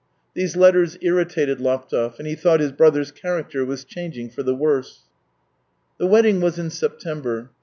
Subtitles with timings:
[0.33, 5.03] These letters irritated Laptev, and he thought his brother's character was changing for the worse.
[5.99, 7.51] The wedding was in September.